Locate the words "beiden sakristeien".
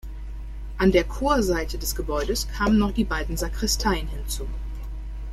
3.03-4.07